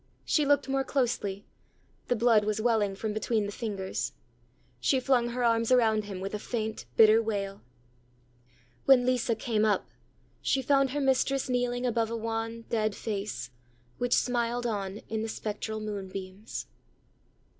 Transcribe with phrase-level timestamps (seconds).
[0.25, 1.45] She looked more closely:
[2.07, 4.13] the blood was welling from between the fingers.
[4.79, 7.61] She flung her arms around him with a faint bitter wail.
[8.85, 9.85] When Lisa came up,
[10.41, 13.51] she found her mistress kneeling above a wan dead face,
[13.99, 16.65] which smiled on in the spectral moonbeams.